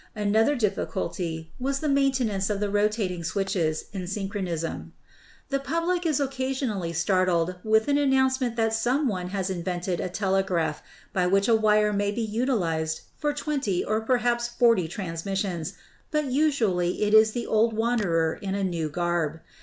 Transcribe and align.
Another 0.15 0.55
difficulty 0.55 1.51
was 1.59 1.79
the 1.79 1.87
maintenance 1.87 2.49
of 2.49 2.59
the 2.59 2.71
ro 2.71 2.87
tating 2.89 3.23
switches 3.23 3.85
in 3.93 4.07
synchronism. 4.07 4.93
The 5.49 5.59
public 5.59 6.07
is 6.07 6.19
occasionally 6.19 6.91
startled 6.91 7.57
with 7.63 7.87
an 7.87 7.99
announce 7.99 8.41
ment 8.41 8.55
that 8.55 8.73
some 8.73 9.07
one 9.07 9.27
has 9.29 9.51
invented 9.51 9.99
a 9.99 10.09
telegraph 10.09 10.81
by 11.13 11.27
which 11.27 11.47
a 11.47 11.53
wire 11.55 11.93
may 11.93 12.09
be 12.09 12.23
utilized 12.23 13.01
for 13.19 13.31
twenty 13.31 13.85
or 13.85 14.01
perhaps 14.01 14.47
forty 14.47 14.87
trans 14.87 15.23
missions, 15.23 15.73
but 16.09 16.25
usually 16.25 17.03
it 17.03 17.13
is 17.13 17.33
the 17.33 17.45
old 17.45 17.73
wanderer 17.73 18.39
in 18.41 18.55
a 18.55 18.63
new 18.63 18.89
garb. 18.89 19.39